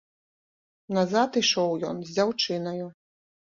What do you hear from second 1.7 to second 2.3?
ён з